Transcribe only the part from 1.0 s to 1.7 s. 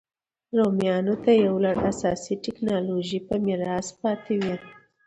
ته یو